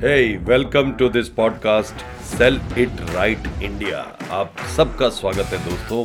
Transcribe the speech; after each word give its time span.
Hey, 0.00 0.36
welcome 0.36 0.98
to 0.98 1.08
this 1.08 1.30
podcast 1.30 2.02
Sell 2.22 2.56
It 2.76 2.98
Right 3.14 3.46
India. 3.62 4.00
आप 4.30 4.56
सबका 4.76 5.08
स्वागत 5.08 5.44
है 5.44 5.58
दोस्तों। 5.64 6.04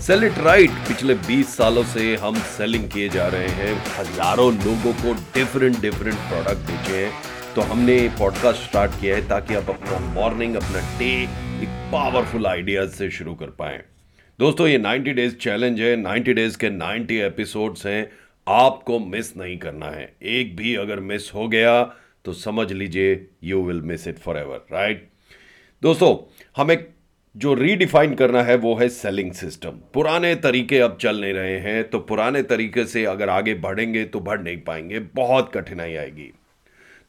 सेल 0.00 0.24
इट 0.24 0.38
राइट 0.38 0.70
पिछले 0.70 1.14
20 1.14 1.56
सालों 1.56 1.84
से 1.84 2.16
हम 2.16 2.34
सेलिंग 2.34 2.88
किए 2.90 3.08
जा 3.08 3.28
रहे 3.28 3.48
हैं। 3.48 3.72
हज़ारों 3.98 4.52
लोगों 4.54 4.92
को 4.92 5.14
डिफरेंट 5.14 5.80
डिफरेंट 5.80 6.16
प्रोडक्ट 6.16 6.58
बेचे 6.66 7.04
हैं। 7.04 7.12
तो 7.54 7.60
हमने 7.60 7.98
पॉडकास्ट 8.18 8.62
स्टार्ट 8.62 9.00
किया 9.00 9.16
है 9.16 9.28
ताकि 9.28 9.54
आप 9.54 9.70
अपना 9.70 9.98
मॉर्निंग 9.98 10.56
अपना 10.56 10.98
डे 10.98 11.10
एक 11.62 11.90
पावरफुल 11.92 12.46
आइडियाज़ 12.46 12.90
से 12.90 13.10
शुरू 13.10 13.34
कर 13.34 13.46
पाएँ। 13.46 13.82
दोस्तों 14.38 14.68
ये 14.68 14.78
90 14.78 15.12
डेज़ 15.12 15.34
चैलेंज 15.34 15.80
है। 15.80 15.96
90 15.96 16.32
डेज़ 16.32 16.58
के 16.58 16.70
90 16.70 17.20
एपिसोड्स 17.22 17.86
हैं। 17.86 18.10
आपको 18.48 18.98
मिस 18.98 19.36
नहीं 19.36 19.58
करना 19.58 19.86
है। 19.86 20.16
एक 20.22 20.56
भी 20.56 20.74
अगर 20.74 21.00
मिस 21.00 21.34
हो 21.34 21.48
गया 21.48 21.96
तो 22.24 22.32
समझ 22.32 22.70
लीजिए 22.72 23.26
you 23.44 23.62
will 23.62 23.80
miss 23.82 24.06
it 24.08 24.18
forever 24.38 24.66
right 24.72 25.08
दोस्तों, 25.82 26.16
हमें 26.56 26.84
जो 27.36 27.54
रीडिफाइन 27.54 28.14
करना 28.14 28.42
है, 28.42 28.54
वो 28.56 28.74
है 28.76 28.88
सेलिंग 28.88 29.32
सिस्टम 29.32 29.80
पुराने 29.94 30.34
तरीके 30.36 30.78
अब 30.78 30.96
चल 31.00 31.20
नहीं 31.20 31.32
रहे 31.32 31.58
हैं 31.58 31.82
तो 31.90 31.98
पुराने 32.00 32.42
तरीके 32.44 32.84
से 32.86 33.04
अगर 33.04 33.28
आगे 33.28 33.54
बढ़ेंगे 33.56 34.04
तो 34.04 34.20
बढ़ 34.20 34.40
नहीं 34.40 34.56
पाएँगे, 34.58 34.98
बहुत 34.98 35.50
कठिनाई 35.54 35.94
आएगी। 35.94 36.30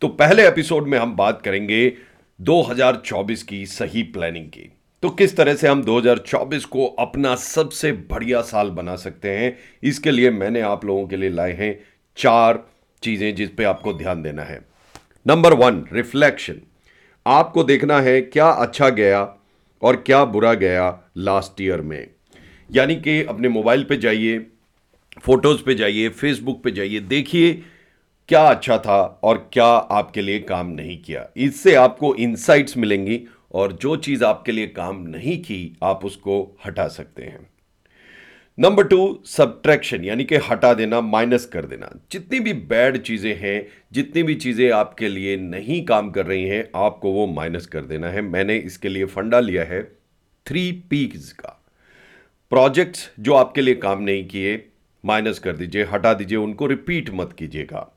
तो 0.01 0.07
पहले 0.07 0.47
एपिसोड 0.47 0.87
में 0.87 0.97
हम 0.97 1.15
बात 1.15 1.41
करेंगे 1.41 1.93
2024 2.39 3.43
की 3.43 3.65
सही 3.65 4.03
प्लानिंग 4.03 4.47
की। 4.47 4.69
तो 5.03 5.09
किस 5.11 5.35
तरह 5.37 5.55
से 5.55 5.67
हम 5.67 5.83
2024 5.83 6.65
को 6.65 6.85
अपना 6.99 7.35
सबसे 7.35 7.91
बढ़िया 7.91 8.41
साल 8.43 8.69
बना 8.71 8.95
सकते 8.95 9.29
हैं, 9.29 9.57
इसके 9.83 10.11
लिए 10.11 10.29
मैंने 10.31 10.61
आप 10.63 10.85
लोगों 10.85 11.07
के 11.07 11.17
लिए 11.17 11.29
लाए 11.29 11.53
हैं 11.53 11.77
चार 12.17 12.65
चीज़ें 13.03 13.33
जिस 13.35 13.49
पे 13.49 13.63
आपको 13.63 13.93
ध्यान 13.93 14.21
देना 14.21 14.43
है। 14.43 14.63
नंबर 15.25 15.53
वन 15.53 15.81
रिफ्लेक्शन 15.93 16.55
आपको 17.25 17.63
देखना 17.63 17.99
है 18.01 18.19
क्या 18.21 18.47
अच्छा 18.47 18.89
गया 18.89 19.21
और 19.81 19.95
क्या 19.95 20.23
बुरा 20.25 20.53
गया 20.53 20.83
लास्ट 21.17 21.61
ईयर 21.61 21.81
में। 21.81 22.07
यानी 22.69 22.95
कि 22.95 23.23
अपने 23.23 23.49
मोबाइल 23.49 23.83
पे 23.83 23.97
जाइए 23.97 24.37
फ़ोटोज़ 25.23 25.63
पे 25.63 25.75
जाइए 25.75 26.09
फेसबुक 26.09 26.61
पे 26.63 26.71
जाइए, 26.71 26.99
देखिए 26.99 27.53
क्या 28.29 28.41
अच्छा 28.41 28.77
था 28.77 29.01
और 29.23 29.49
क्या 29.53 29.65
आपके 29.65 30.21
लिए 30.21 30.39
काम 30.39 30.67
नहीं 30.67 31.01
किया। 31.03 31.27
इससे 31.37 31.75
आपको 31.75 32.13
इंसाइट्स 32.15 32.77
मिलेंगी 32.77 33.19
और 33.53 33.73
जो 33.73 33.95
चीज़ 33.97 34.23
आपके 34.23 34.51
लिए 34.51 34.67
काम 34.67 35.01
नहीं 35.07 35.37
की, 35.39 35.77
आप 35.83 36.05
उसको 36.05 36.57
हटा 36.65 36.87
सकते 36.87 37.23
हैं। 37.23 37.47
नंबर 38.57 38.83
टू 38.83 38.97
सब्ट्रैक्शन 39.25 40.03
यानी 40.03 40.23
कि 40.23 40.35
हटा 40.35 40.73
देना 40.73 40.99
माइनस 41.01 41.45
कर 41.45 41.65
देना। 41.65 41.89
जितनी 42.11 42.39
भी 42.39 42.53
बैड 42.53 42.97
चीज़ें 42.97 43.35
हैं, 43.37 43.67
जितनी 43.91 44.23
भी 44.23 44.35
चीज़ें 44.35 44.71
आपके 44.71 45.09
लिए 45.09 45.35
नहीं 45.37 45.83
काम 45.85 46.11
कर 46.11 46.25
रही 46.25 46.43
हैं, 46.43 46.63
आपको 46.75 47.11
वो 47.11 47.25
माइनस 47.27 47.65
कर 47.65 47.81
देना 47.81 48.09
है। 48.09 48.21
मैंने 48.21 48.57
इसके 48.57 48.89
लिए 48.89 49.05
फंडा 49.05 49.39
लिया 49.39 49.63
है 49.63 49.83
थ्री 50.45 50.71
पीज 50.89 51.31
का। 51.31 51.61
प्रोजेक्ट्स 52.51 53.09
जो 53.19 53.33
आपके 53.33 53.61
लिए 53.61 53.75
काम 53.75 54.01
नहीं 54.01 54.25
किए 54.27 54.65
माइनस 55.03 55.39
कर 55.39 55.55
दीजिए, 55.55 55.83
हटा 55.83 56.13
दीजिए, 56.13 56.37
उनको 56.37 56.67
रिपीट 56.67 57.09
मत 57.13 57.35
कीजिएगा। 57.39 57.87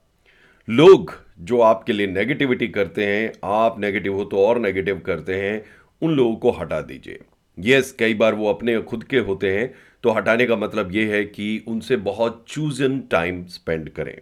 लोग 0.67 1.13
जो 1.39 1.61
आपके 1.61 1.93
लिए 1.93 2.07
नेगेटिविटी 2.07 2.67
करते 2.67 3.05
हैं, 3.05 3.31
आप 3.43 3.79
नेगेटिव 3.79 4.15
हो 4.15 4.23
तो 4.23 4.45
और 4.45 4.59
नेगेटिव 4.59 4.99
करते 4.99 5.35
हैं, 5.35 5.63
उन 6.01 6.15
लोगों 6.15 6.35
को 6.35 6.51
हटा 6.51 6.81
दीजिए। 6.81 7.19
यस 7.57 7.91
कई 7.91 8.13
बार 8.13 8.33
वो 8.33 8.49
अपने 8.49 8.81
खुद 8.81 9.03
के 9.03 9.17
होते 9.19 9.57
हैं 9.57 9.73
तो 10.03 10.11
हटाने 10.11 10.45
का 10.45 10.55
मतलब 10.55 10.91
ये 10.91 11.05
है 11.13 11.23
कि 11.25 11.63
उनसे 11.67 11.97
बहुत 11.97 12.45
चूजन 12.47 12.99
टाइम 13.01 13.45
स्पेंड 13.45 13.89
करें। 13.89 14.17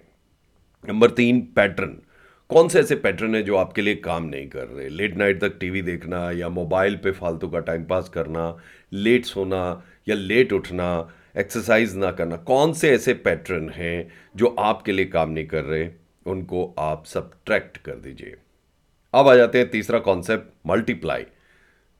नंबर 0.90 1.12
तीन 1.12 1.42
पैटर्न 1.56 1.98
कौन 2.50 2.68
से 2.68 2.80
ऐसे 2.80 2.96
पैटर्न 2.96 3.36
है 3.36 3.42
जो 3.44 3.56
आपके 3.56 3.82
लिए 3.82 3.96
काम 3.96 4.24
नहीं 4.24 4.48
कर 4.48 4.68
रहे? 4.68 4.90
लेट 4.90 5.18
नाइट 5.18 5.42
तक 5.42 5.58
टीवी 5.60 5.82
देखना 5.82 6.32
या 6.32 6.50
मोबाइल 6.50 6.96
पे 6.96 7.12
फालतू 7.12 7.48
का 7.48 7.60
टाइम 7.60 7.84
पास 7.84 8.10
करना 8.10 8.58
लेट 8.94 9.26
सोना 9.26 9.84
या 10.10 10.16
लेट 10.16 10.54
उठना 10.54 11.14
एक्सरसाइज 11.38 11.96
ना 11.96 12.12
करना। 12.12 12.36
कौन 12.36 12.74
से 12.74 12.92
ऐसे 12.92 13.14
पैटर्न 13.14 13.70
हैं 13.70 14.12
जो 14.36 14.48
आपके 14.60 14.92
लिए 14.92 15.06
काम 15.06 15.30
नहीं 15.30 15.48
कर 15.48 15.64
रहे? 15.64 15.90
उनको 16.26 16.76
आप 16.80 17.06
सब 17.06 17.34
कर 17.46 17.96
दीजिए। 17.96 18.36
अब 19.14 19.28
आ 19.28 19.36
जाते 19.36 19.58
हैं 19.58 19.70
तीसरा 19.70 20.00
कॉन्सेप्ट 20.00 20.68
मल्टीप्लाई 20.68 21.26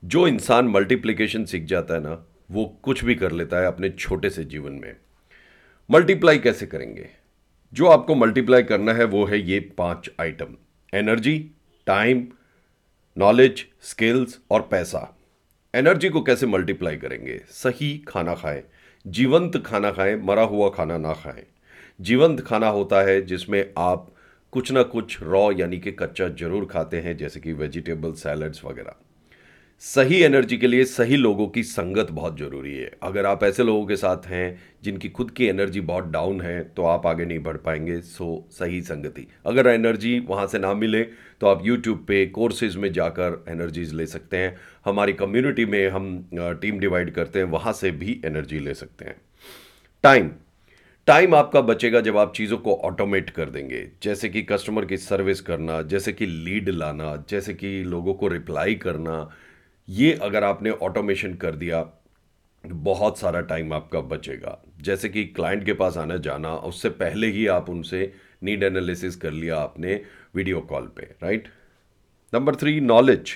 जो 0.04 0.26
इंसान 0.28 0.68
मल्टीप्लीकेशन 0.68 1.44
सीख 1.44 1.64
जाता 1.64 1.94
है 1.94 2.00
ना 2.00 2.26
वो 2.50 2.78
कुछ 2.82 3.04
भी 3.04 3.14
कर 3.14 3.32
लेता 3.32 3.56
है 3.56 3.66
अपने 3.66 3.90
छोटे 3.90 4.30
से 4.30 4.44
जीवन 4.44 4.72
में। 4.72 4.96
मल्टीप्लाई 5.90 6.38
कैसे 6.38 6.66
करेंगे? 6.66 7.08
जो 7.74 7.86
आपको 7.86 8.14
मल्टीप्लाई 8.14 8.62
करना 8.62 8.92
है, 8.92 9.04
वो 9.04 9.24
है 9.24 9.40
ये 9.40 9.60
पाँच 9.60 10.10
item. 10.20 10.46
Energy, 10.94 11.50
time, 11.86 12.26
knowledge, 13.18 13.66
skills 13.80 14.38
और 14.50 14.62
पैसा। 14.62 15.18
एनर्जी 15.74 16.08
को 16.08 16.22
कैसे 16.22 16.46
मल्टीप्लाई 16.46 16.96
करेंगे? 16.96 17.40
सही 17.48 18.04
खाना 18.08 18.34
खाएँ। 18.34 18.62
जीवंत 19.06 19.62
खाना 19.66 19.90
खाएँ, 19.90 20.16
मरा 20.16 20.42
हुआ 20.42 20.68
खाना 20.68 20.98
ना 20.98 21.12
खाएँ। 21.12 21.46
जीवंत 22.00 22.40
खाना 22.40 22.68
होता 22.68 23.02
है 23.02 23.22
जिसमें 23.22 23.72
आप 23.78 24.14
कुछ 24.52 24.72
ना 24.72 24.82
कुछ 24.82 25.22
रॉ 25.22 25.52
यानी 25.52 25.78
कि 25.78 25.92
कच्चा 25.92 26.28
ज़रूर 26.28 26.64
खाते 26.64 27.00
हैं, 27.00 27.16
जैसे 27.16 27.40
कि 27.40 27.52
वेजिटेबल 27.52 28.12
सैलड्स 28.12 28.64
वगैरह। 28.64 28.94
सही 29.82 30.16
एनर्जी 30.22 30.56
के 30.58 30.66
लिए 30.66 30.84
सही 30.84 31.16
लोगों 31.16 31.46
की 31.48 31.62
संगत 31.62 32.10
बहुत 32.10 32.38
ज़रूरी 32.38 32.74
है। 32.74 32.90
अगर 33.02 33.26
आप 33.26 33.44
ऐसे 33.44 33.64
लोगों 33.64 33.84
के 33.86 33.96
साथ 33.96 34.26
हैं, 34.26 34.60
जिनकी 34.82 35.08
खुद 35.08 35.30
की 35.30 35.46
एनर्जी 35.46 35.80
बहुत 35.80 36.06
डाउन 36.06 36.40
है 36.40 36.62
तो 36.76 36.84
आप 36.84 37.06
आगे 37.06 37.24
नहीं 37.24 37.38
बढ़ 37.38 37.56
पाएँगे। 37.58 38.00
सो 38.00 38.48
सही 38.52 38.80
संगति। 38.82 39.26
अगर 39.46 39.66
एनर्जी 39.66 40.18
वहाँ 40.28 40.46
से 40.46 40.58
ना 40.58 40.74
मिले 40.74 41.02
तो 41.02 41.46
आप 41.46 41.62
यूट्यूब 41.66 42.04
पे 42.08 42.24
कोर्सेज 42.28 42.76
में 42.76 42.92
जाकर 42.92 43.44
एनर्जीज 43.48 43.94
ले 43.94 44.06
सकते 44.06 44.36
हैं। 44.36 44.56
हमारी 44.84 45.12
कम्युनिटी 45.14 45.64
में 45.66 45.88
हम 45.88 46.28
टीम 46.34 46.78
डिवाइड 46.78 47.14
करते 47.14 47.38
हैं, 47.38 47.46
वहाँ 47.46 47.72
से 47.72 47.90
भी 47.92 48.20
एनर्जी 48.24 48.58
ले 48.58 48.74
सकते 48.74 49.04
हैं। 49.04 49.16
टाइम 50.04 50.30
टाइम 51.08 51.34
आपका 51.34 51.60
बचेगा 51.62 52.00
जब 52.00 52.16
आप 52.18 52.32
चीज़ों 52.36 52.56
को 52.58 52.74
ऑटोमेट 52.76 53.30
कर 53.30 53.50
देंगे। 53.50 53.88
जैसे 54.02 54.28
कि 54.28 54.42
कस्टमर 54.42 54.84
की 54.84 54.96
सर्विस 54.98 55.40
करना, 55.40 55.82
जैसे 55.82 56.12
कि 56.12 56.26
लीड 56.26 56.68
लाना, 56.68 57.24
जैसे 57.30 57.54
कि 57.54 57.82
लोगों 57.84 58.14
को 58.14 58.28
रिप्लाई 58.28 58.74
करना 58.76 59.28
ये 59.88 60.12
अगर 60.12 60.44
आपने 60.44 60.70
ऑटोमेशन 60.70 61.34
कर 61.34 61.54
दिया, 61.54 61.84
बहुत 62.64 63.18
सारा 63.18 63.40
टाइम 63.40 63.72
आपका 63.72 64.00
बचेगा। 64.00 64.58
जैसे 64.80 65.08
कि 65.08 65.24
क्लाइंट 65.24 65.64
के 65.64 65.72
पास 65.72 65.96
आना 65.96 66.16
जाना, 66.16 66.54
उससे 66.54 66.88
पहले 66.88 67.26
ही 67.26 67.46
आप 67.46 67.70
उनसे 67.70 68.12
नीड 68.42 68.62
एनालिसिस 68.62 69.16
कर 69.16 69.30
लिया 69.30 69.56
आपने 69.56 70.00
वीडियो 70.34 70.60
कॉल 70.60 70.86
पे 70.96 71.02
right 71.22 71.48
number 72.32 72.56
three 72.56 72.80
knowledge 72.80 73.30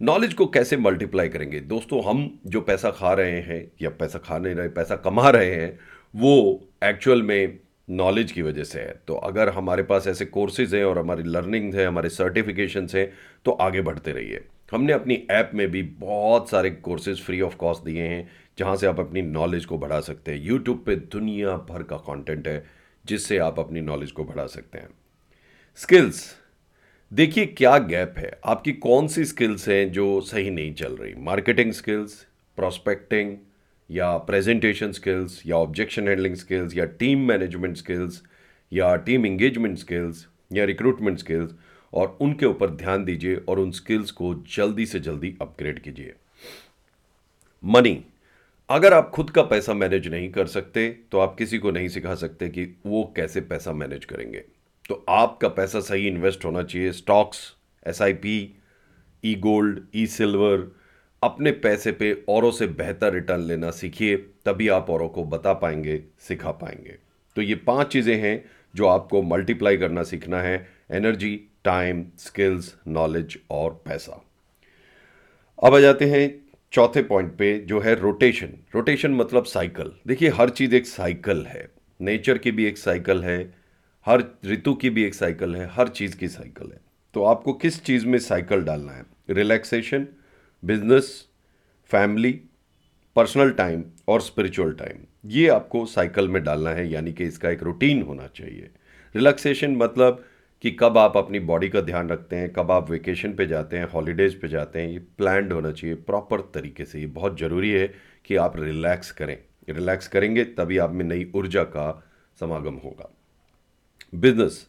knowledge 0.00 0.34
को 0.34 0.46
कैसे 0.46 0.76
मल्टीप्लाई 0.76 1.28
करेंगे? 1.28 1.60
दोस्तों, 1.60 2.02
हम 2.04 2.38
जो 2.46 2.60
पैसा 2.60 2.90
खा 2.90 3.12
रहे 3.12 3.40
हैं, 3.40 3.70
या 3.82 3.90
पैसा 3.90 4.18
खा 4.18 4.38
नहीं 4.38 4.54
रहे, 4.54 4.68
पैसा 4.68 4.96
कमा 4.96 5.30
रहे 5.30 5.54
हैं, 5.54 5.78
वो 6.14 6.68
एक्चुअल 6.84 7.22
में 7.22 7.58
नॉलेज 7.90 8.32
की 8.32 8.42
वजह 8.42 8.64
से 8.64 8.80
है। 8.80 8.94
तो 9.06 9.14
अगर 9.14 9.48
हमारे 9.48 9.82
पास 9.82 10.06
ऐसे 10.06 10.24
कोर्सेज 10.24 10.74
हैं 10.74 10.84
और 10.84 10.98
हमारी 10.98 11.22
लर्निंग्स 11.22 11.76
हैं, 11.76 11.86
हमारे 11.86 12.08
सर्टिफिकेशन 12.08 12.88
हैं 12.94 13.12
तो 13.44 13.50
आगे 13.50 13.80
बढ़ते 13.80 14.12
रहिए। 14.12 14.44
हमने 14.72 14.92
अपनी 14.92 15.26
ऐप 15.30 15.50
में 15.54 15.70
भी 15.70 15.82
बहुत 15.82 16.50
सारे 16.50 16.70
कोर्सेज 16.70 17.20
फ्री 17.22 17.40
ऑफ़ 17.40 17.56
कॉस्ट 17.56 17.84
दिए 17.84 18.02
हैं, 18.02 18.30
जहाँ 18.58 18.76
से 18.76 18.86
आप 18.86 19.00
अपनी 19.00 19.22
नॉलेज 19.22 19.64
को 19.64 19.78
बढ़ा 19.78 20.00
सकते 20.00 20.32
हैं। 20.32 20.42
यूट्यूब 20.42 20.82
पे 20.86 20.96
दुनिया 20.96 21.56
भर 21.56 21.82
का 21.82 21.96
कंटेंट 21.96 22.48
है, 22.48 22.66
जिससे 23.06 23.38
आप 23.38 23.60
अपनी 23.60 23.80
नॉलेज 23.80 24.10
को 24.10 24.24
बढ़ा 24.24 24.46
सकते 24.46 24.78
हैं। 24.78 24.88
स्किल्स 25.76 26.36
देखिए 27.12 27.46
क्या 27.46 27.78
गैप 27.78 28.14
है। 28.18 28.40
आपकी 28.44 28.72
कौन 28.72 29.08
सी 29.08 29.24
स्किल्स 29.24 29.68
हैं 29.68 29.92
जो 29.92 30.20
सही 30.20 30.50
नहीं 30.50 30.74
चल 30.74 30.96
रही? 30.96 31.14
मार्केटिंग 31.14 31.72
स्किल्स 31.72 32.26
प्रोस्पेक्टिंग 32.56 33.36
या 33.90 34.16
प्रेजेंटेशन 34.16 34.92
स्किल्स 34.92 35.42
या 35.46 35.56
ऑब्जेक्शन 35.56 36.08
हैंडलिंग 36.08 36.34
स्किल्स 36.34 36.76
या 36.76 36.84
टीम 36.84 37.18
मैनेजमेंट 37.18 37.76
स्किल्स 37.76 38.22
या 38.72 38.96
टीम 38.96 39.26
इंगेजमेंट 39.26 39.78
स्किल्स 39.78 40.26
या 40.52 40.64
रिक्रूटमेंट 40.64 41.18
स्किल्स 41.18 41.54
और 41.92 42.16
उनके 42.20 42.46
ऊपर 42.46 42.70
ध्यान 42.70 43.04
दीजिए 43.04 43.36
और 43.38 43.58
उन 43.58 43.70
स्किल्स 43.70 44.10
को 44.10 44.34
जल्दी 44.56 44.86
से 44.86 45.00
जल्दी 45.00 45.34
अपग्रेड 45.42 45.78
कीजिए। 45.78 46.14
मनी 47.64 48.02
अगर 48.70 48.94
आप 48.94 49.10
खुद 49.10 49.30
का 49.30 49.42
पैसा 49.42 49.74
मैनेज 49.74 50.08
नहीं 50.08 50.30
कर 50.30 50.46
सकते 50.46 50.88
तो 51.12 51.18
आप 51.18 51.34
किसी 51.38 51.58
को 51.58 51.70
नहीं 51.70 51.88
सिखा 51.88 52.14
सकते 52.14 52.48
कि 52.48 52.64
वो 52.86 53.02
कैसे 53.16 53.40
पैसा 53.42 53.72
मैनेज 53.72 54.04
करेंगे। 54.04 54.44
तो 54.88 55.04
आपका 55.08 55.48
पैसा 55.50 55.80
सही 55.80 56.06
इन्वेस्ट 56.08 56.44
होना 56.44 56.62
चाहिए। 56.62 56.92
Stocks 56.92 57.40
S 57.86 58.02
I 58.02 58.12
P 58.14 58.36
E 59.24 59.34
gold 59.36 59.80
E 59.94 60.06
silver 60.06 60.70
अपने 61.22 61.50
पैसे 61.52 61.92
पे 61.92 62.12
औरों 62.28 62.50
से 62.50 62.66
बेहतर 62.68 63.12
रिटर्न 63.12 63.40
लेना 63.40 63.70
सीखिए, 63.70 64.16
तभी 64.16 64.68
आप 64.68 64.90
औरों 64.90 65.08
को 65.08 65.24
बता 65.24 65.52
पाएँगे, 65.54 66.02
सिखा 66.18 66.50
पाएँगे। 66.52 66.96
तो 67.36 67.42
ये 67.42 67.54
पाँच 67.56 67.92
चीज़ें 67.92 68.16
हैं 68.16 68.44
जो 68.74 68.86
आपको 68.86 69.22
मल्टीप्लाई 69.24 69.76
करना 69.76 70.02
सीखना 70.02 70.40
है। 70.40 70.66
एनर्जी 70.90 71.40
टाइम 71.68 72.04
स्किल्स 72.18 72.74
नॉलेज 72.88 73.38
और 73.50 73.70
पैसा। 73.86 74.24
अब 75.64 75.74
आ 75.74 75.78
जाते 75.80 76.04
हैं 76.04 76.26
चौथे 76.72 77.02
पॉइंट 77.02 77.32
पे, 77.36 77.58
जो 77.58 77.80
है 77.80 77.94
रोटेशन 77.94 78.52
रोटेशन 78.74 79.14
मतलब 79.14 79.44
साइकिल 79.44 79.92
देखिए, 80.06 80.28
हर 80.28 80.50
चीज़ 80.50 80.74
एक 80.74 80.86
साइकिल 80.86 81.44
है। 81.46 81.68
नेचर 82.00 82.38
की 82.38 82.50
भी 82.50 82.64
एक 82.66 82.78
साइकिल 82.78 83.22
है, 83.24 83.54
हर 84.06 84.24
ऋतु 84.46 84.74
की 84.74 84.90
भी 84.90 85.04
एक 85.04 85.14
साइकिल 85.14 85.56
है, 85.56 85.66
हर 85.66 85.88
चीज़ 85.88 86.16
की 86.16 86.28
साइकिल 86.28 86.70
है। 86.72 86.80
तो 87.14 87.24
आपको 87.24 87.52
किस 87.52 87.82
चीज़ 87.84 88.06
में 88.06 88.18
साइकिल 88.18 88.62
डालना 88.62 88.92
है? 88.92 89.04
Relaxation 89.30 90.06
business 90.62 91.28
family 91.90 92.32
personal 93.16 93.50
time 93.50 93.84
और 94.08 94.20
स्पिरिचुअल 94.20 94.72
टाइम 94.72 95.04
ये 95.26 95.48
आपको 95.48 95.84
साइकिल 95.86 96.28
में 96.28 96.42
डालना 96.44 96.70
है, 96.70 96.88
यानी 96.90 97.12
कि 97.12 97.24
इसका 97.24 97.50
एक 97.50 97.62
रूटीन 97.62 98.02
होना 98.02 98.26
चाहिए। 98.26 98.70
रिलैक्सेशन 99.16 99.76
मतलब 99.76 100.24
कि 100.62 100.70
कब 100.70 100.98
आप 100.98 101.16
अपनी 101.16 101.40
बॉडी 101.40 101.68
का 101.68 101.80
ध्यान 101.80 102.08
रखते 102.08 102.36
हैं, 102.36 102.52
कब 102.52 102.70
आप 102.70 102.90
वेकेशन 102.90 103.32
पे 103.34 103.46
जाते 103.46 103.76
हैं 103.76 103.88
हॉलीडेज 103.90 104.40
पे 104.40 104.48
जाते 104.48 104.80
हैं, 104.80 104.88
ये 104.88 104.98
प्लान्ड 104.98 105.52
होना 105.52 105.72
चाहिए 105.72 105.96
प्रॉपर 105.96 106.40
तरीके 106.54 106.84
से, 106.84 107.00
ये 107.00 107.06
बहुत 107.06 107.38
ज़रूरी 107.38 107.70
है 107.70 107.86
कि 108.24 108.36
आप 108.36 108.56
रिलैक्स 108.56 109.10
करें। 109.10 109.36
रिलैक्स 109.68 110.08
करेंगे, 110.08 110.44
तभी 110.44 110.78
आप 110.78 110.92
में 110.92 111.04
नई 111.04 111.30
ऊर्जा 111.34 111.62
का 111.64 112.04
समागम 112.40 112.74
होगा। 112.74 113.10
बिज़नेस 114.14 114.66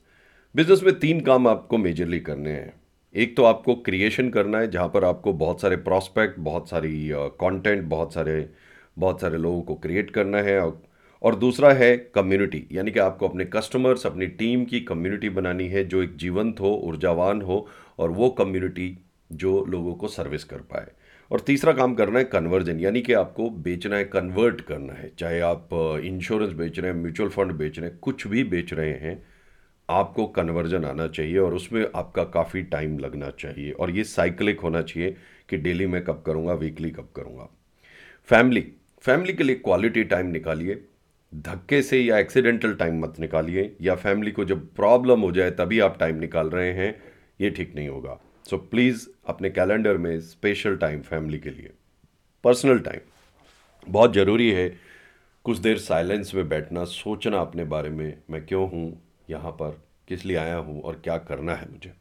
बिज़नेस 0.55 0.83
में 0.83 0.99
तीन 0.99 1.19
काम 1.21 1.47
आपको 1.47 1.77
मेजरली 1.77 2.19
करने 2.19 2.51
हैं। 2.51 2.73
एक 3.15 3.35
तो 3.37 3.43
आपको 3.43 3.75
क्रिएशन 3.75 4.29
करना 4.29 4.59
है, 4.59 4.69
जहाँ 4.71 4.87
पर 4.89 5.05
आपको 5.05 5.33
बहुत 5.33 5.61
सारे 5.61 5.75
प्रॉस्पेक्ट 5.77 6.39
बहुत 6.39 6.69
सारी 6.69 7.09
कंटेंट 7.13 7.83
बहुत 7.83 8.13
सारे 8.13 8.49
बहुत 8.97 9.21
सारे 9.21 9.37
लोगों 9.37 9.61
को 9.61 9.75
क्रिएट 9.75 10.09
करना 10.11 10.37
है 10.37 10.59
और 10.59 10.81
और 11.23 11.35
दूसरा 11.35 11.73
है 11.73 11.97
कम्युनिटी 11.97 12.67
यानी 12.71 12.91
कि 12.91 12.99
आपको 12.99 13.27
अपने 13.27 13.45
कस्टमर्स 13.45 14.05
अपनी 14.05 14.27
टीम 14.27 14.65
की 14.65 14.79
कम्युनिटी 14.79 15.29
बनानी 15.29 15.67
है, 15.67 15.83
जो 15.83 16.03
एक 16.03 16.15
जीवंत 16.17 16.59
हो, 16.59 16.81
ऊर्जावान 16.83 17.41
हो, 17.41 17.67
और 17.99 18.11
वो 18.11 18.29
कम्युनिटी 18.29 18.97
जो 19.31 19.65
लोगों 19.65 19.93
को 19.93 20.07
सर्विस 20.07 20.43
कर 20.43 20.57
पाए। 20.57 20.87
और 21.31 21.39
तीसरा 21.39 21.73
काम 21.73 21.93
करना 21.95 22.19
है 22.19 22.25
कन्वर्जन 22.25 22.79
यानी 22.79 23.01
कि 23.01 23.13
आपको 23.13 23.49
बेचना 23.49 23.95
है 23.95 24.03
कन्वर्ट 24.03 24.61
करना 24.61 24.93
है। 24.93 25.11
चाहे 25.19 25.39
आप 25.39 25.69
इंश्योरेंस 26.03 26.53
बेच 26.53 26.79
रहे 26.79 26.91
हैं 26.91 26.97
म्यूचुअल 26.99 27.29
फंड 27.29 27.51
बेच 27.51 27.79
रहे 27.79 27.89
हैं, 27.89 27.99
कुछ 27.99 28.27
भी 28.27 28.43
बेच 28.43 28.73
रहे 28.73 28.93
हैं, 28.93 29.23
आपको 29.89 30.25
कन्वर्जन 30.27 30.85
आना 30.85 31.07
चाहिए 31.07 31.37
और 31.37 31.53
उसमें 31.53 31.85
आपका 31.95 32.23
काफ़ी 32.23 32.63
टाइम 32.63 32.99
लगना 32.99 33.29
चाहिए। 33.29 33.71
और 33.71 33.91
ये 33.91 34.03
साइकिलिक 34.03 34.59
होना 34.59 34.81
चाहिए 34.81 35.15
कि 35.49 35.57
डेली 35.57 35.87
मैं 35.87 36.03
कब 36.03 36.23
करूँगा 36.25 36.53
वीकली 36.53 36.89
कब 36.89 37.09
करूँगा। 37.15 37.49
फैमिली 38.23 38.73
फैमिली 39.01 39.33
के 39.33 39.43
लिए 39.43 39.55
क्वालिटी 39.55 40.03
टाइम 40.03 40.25
निकालिए। 40.25 40.83
धक्के 41.33 41.81
से 41.81 41.99
या 42.01 42.17
एक्सीडेंटल 42.17 42.73
टाइम 42.73 42.99
मत 42.99 43.19
निकालिए 43.19 43.75
या 43.81 43.95
फैमिली 43.95 44.31
को 44.31 44.45
जब 44.45 44.67
प्रॉब्लम 44.75 45.21
हो 45.21 45.31
जाए 45.31 45.51
तभी 45.51 45.79
आप 45.79 45.97
टाइम 45.99 46.15
निकाल 46.15 46.49
रहे 46.49 46.71
हैं 46.73 47.03
ये 47.41 47.49
ठीक 47.49 47.75
नहीं 47.75 47.87
होगा। 47.89 48.19
सो 48.49 48.55
so, 48.55 48.61
प्लीज़ 48.61 49.07
अपने 49.27 49.49
कैलेंडर 49.49 49.97
में 49.97 50.19
स्पेशल 50.21 50.77
टाइम 50.77 51.01
फैमिली 51.01 51.39
के 51.39 51.49
लिए। 51.49 51.71
पर्सनल 52.43 52.79
टाइम 52.79 52.99
बहुत 53.87 54.13
ज़रूरी 54.13 54.51
है। 54.51 54.77
कुछ 55.43 55.57
देर 55.57 55.77
साइलेंस 55.77 56.35
में 56.35 56.49
बैठना 56.49 56.83
सोचना 56.83 57.39
अपने 57.39 57.63
बारे 57.63 57.89
में 57.89 58.17
मैं 58.29 58.45
क्यों 58.45 58.69
हूँ 58.69 59.01
यहाँ 59.29 59.51
पर 59.51 59.81
किस 60.07 60.25
लिए 60.25 60.37
आया 60.37 60.55
हूँ 60.55 60.81
और 60.81 61.01
क्या 61.03 61.17
करना 61.17 61.55
है 61.55 61.71
मुझे। 61.71 61.93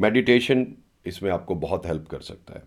मेडिटेशन 0.00 0.66
इसमें 1.06 1.30
आपको 1.30 1.54
बहुत 1.54 1.86
हेल्प 1.86 2.06
कर 2.08 2.20
सकता 2.20 2.54
है। 2.54 2.62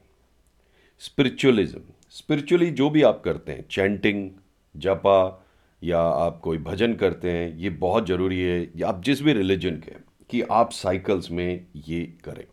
स्पिरिचुअलिज्म 0.99 1.81
स्पिरिचुअली 2.09 2.71
जो 2.71 2.89
भी 2.89 3.01
आप 3.01 3.21
करते 3.25 3.51
हैं 3.51 3.65
चैंटिंग 3.71 4.29
जपा 4.75 5.45
या 5.83 5.99
आप 5.99 6.39
कोई 6.43 6.57
भजन 6.57 6.93
करते 6.93 7.31
हैं 7.31 7.57
ये 7.57 7.69
बहुत 7.69 8.07
ज़रूरी 8.07 8.41
है 8.41 8.71
या 8.75 8.87
आप 8.87 9.03
जिस 9.03 9.21
भी 9.21 9.33
रिलीजन 9.33 9.71
के 9.71 9.91
कि 10.29 10.41
आप 10.41 10.71
साइकिल्स 10.71 11.31
में 11.31 11.65
ये 11.75 12.17
करें। 12.25 12.43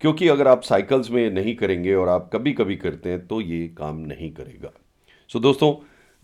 क्योंकि 0.00 0.28
अगर 0.28 0.48
आप 0.48 0.62
साइकिल्स 0.62 1.10
में 1.10 1.30
नहीं 1.30 1.56
करेंगे 1.56 1.94
और 1.94 2.08
आप 2.08 2.30
कभी 2.32 2.52
कभी 2.52 2.76
करते 2.76 3.08
हैं 3.08 3.26
तो 3.26 3.40
ये 3.40 3.68
काम 3.68 3.96
नहीं 3.96 4.32
करेगा। 4.32 4.72
सो 5.28 5.38
so, 5.38 5.42
दोस्तों 5.42 5.74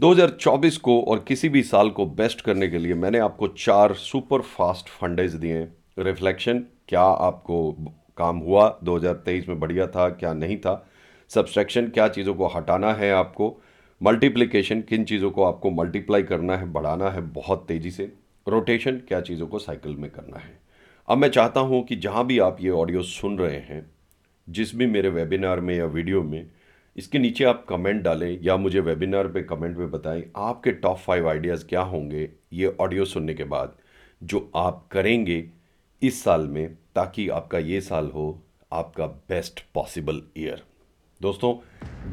2024 0.01 0.77
को 0.77 1.03
और 1.03 1.25
किसी 1.29 1.49
भी 1.49 1.63
साल 1.63 1.91
को 1.91 2.07
बेस्ट 2.07 2.41
करने 2.41 2.69
के 2.69 2.79
लिए 2.79 2.95
मैंने 2.95 3.19
आपको 3.19 3.49
चार 3.49 3.95
सुपर 3.95 4.41
फास्ट 4.41 4.89
फंडेज 4.89 5.35
दिए 5.35 5.55
हैं। 5.55 5.77
रिफ्लेक्शन 5.99 6.65
क्या 6.89 7.03
आपको 7.03 7.73
काम 8.17 8.39
हुआ? 8.39 8.81
2023 8.85 9.49
में 9.49 9.61
बढ़िया 9.61 9.87
था 9.87 10.09
क्या 10.09 10.33
नहीं 10.33 10.57
था? 10.57 10.87
सब्सट्रैक्शन 11.29 11.89
क्या 11.89 12.09
चीज़ों 12.09 12.35
को 12.35 12.47
हटाना 12.47 12.93
है 12.93 13.13
आपको? 13.13 13.63
मल्टीप्लिकेशन 14.01 14.81
किन 14.81 15.05
चीज़ों 15.05 15.31
को 15.31 15.43
आपको 15.45 15.71
मल्टीप्लाई 15.71 16.23
करना 16.23 16.57
है, 16.57 16.73
बढ़ाना 16.73 17.11
है, 17.11 17.21
बहुत 17.21 17.65
तेज़ी 17.69 17.91
से। 17.91 18.13
रोटेशन, 18.47 18.97
क्या 18.99 19.21
चीज़ों 19.21 19.47
को 19.47 19.59
साइकिल 19.59 19.97
में 19.97 20.11
करना 20.11 20.39
है। 20.39 20.59
अब 21.09 21.19
मैं 21.19 21.29
चाहता 21.29 21.61
हूँ 21.61 21.83
कि 21.85 21.97
जहाँ 21.97 22.25
भी 22.27 22.39
आप 22.39 22.57
ये 22.61 22.71
ऑडियो 22.71 23.03
सुन 23.03 23.39
रहे 23.39 23.59
हैं, 23.59 23.85
जिस 24.49 24.75
भी 24.77 24.87
मेरे 24.87 25.09
वेबिनार 25.09 25.61
में 25.61 25.75
या 25.77 25.87
वीडियो 25.87 26.23
में, 26.23 26.47
इसके 26.97 27.19
नीचे 27.19 27.45
आप 27.45 27.65
कमेंट 27.69 28.03
डालें 28.03 28.39
या 28.43 28.57
मुझे 28.57 28.81
वेबिनार 28.81 29.29
पे 29.29 29.43
कमेंट 29.43 29.77
में 29.77 29.91
बताएँ, 29.91 30.25
आपके 30.37 30.73
टॉप 30.73 30.99
फाइव 30.99 31.29
आइडियाज़ 31.29 31.67
क्या 31.67 31.81
होंगे 31.83 32.29
ये 32.53 32.77
ऑडियो 32.81 33.05
सुनने 33.05 33.35
के 33.35 33.45
बाद, 33.45 33.77
जो 34.23 34.51
आप 34.57 34.87
करेंगे 34.93 35.45
इस 36.03 36.23
साल 36.25 36.47
में, 36.49 36.77
ताकि 36.95 37.29
आपका 37.31 37.59
ये 37.59 37.81
साल 37.81 38.11
हो 38.11 38.43
आपका 38.73 39.07
बेस्ट 39.07 39.65
पॉसिबल 39.75 40.23
ईयर। 40.37 40.63
दोस्तों, 41.23 41.53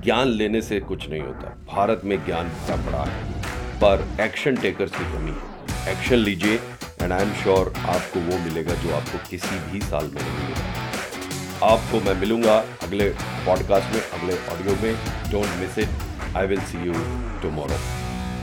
ज्ञान 0.01 0.27
लेने 0.27 0.61
से 0.61 0.79
कुछ 0.79 1.09
नहीं 1.09 1.21
होता। 1.21 1.47
भारत 1.69 2.01
में 2.05 2.25
ज्ञान 2.25 2.49
भरा 2.49 2.75
पड़ा 2.85 3.03
है, 3.03 3.41
पर 3.77 4.21
एक्शन 4.21 4.55
टेकर्स 4.55 4.91
की 4.91 5.03
कमी 5.13 5.31
है। 5.31 5.91
एक्शन 5.91 6.15
लीजिए 6.15 6.55
एंड 7.01 7.11
आई 7.11 7.21
एम 7.21 7.33
श्योर 7.33 7.73
आपको 7.77 8.19
वो 8.19 8.37
मिलेगा 8.37 8.73
जो 8.73 8.93
आपको 8.95 9.17
किसी 9.29 9.59
भी 9.71 9.81
साल 9.81 10.05
में 10.05 10.21
नहीं 10.21 10.33
मिलेगा। 10.33 11.67
आपको 11.67 11.99
मैं 11.99 12.15
मिलूँगा 12.21 12.57
अगले 12.83 13.09
पॉडकास्ट 13.45 13.93
में, 13.93 14.01
अगले 14.19 14.37
ऑडियो 14.53 14.75
में। 14.83 14.95
Don't 15.31 15.59
miss 15.59 15.79
it 15.79 16.35
I 16.37 16.47
will 16.47 16.61
see 16.61 16.85
you 16.85 16.93
tomorrow 17.41 17.81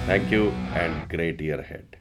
thank 0.09 0.33
you 0.33 0.45
and 0.75 1.09
great 1.09 1.43
year 1.43 1.67
ahead 1.71 2.00